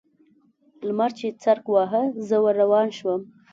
[0.87, 3.21] لمر چې څرک واهه؛ زه ور روان شوم.